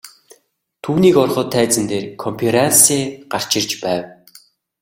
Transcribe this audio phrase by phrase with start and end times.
[0.83, 2.99] Түүнийг ороход тайзан дээр КОНФЕРАНСЬЕ
[3.33, 4.01] гарч ирж байв.